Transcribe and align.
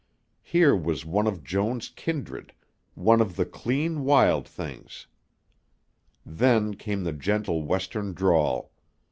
Here 0.41 0.75
was 0.75 1.05
one 1.05 1.27
of 1.27 1.43
Joan's 1.43 1.87
kindred, 1.89 2.53
one 2.95 3.21
of 3.21 3.35
the 3.35 3.45
clean, 3.45 4.03
wild 4.03 4.47
things. 4.47 5.05
Then 6.25 6.73
came 6.73 7.03
the 7.03 7.13
gentle 7.13 7.61
Western 7.61 8.13
drawl. 8.13 8.71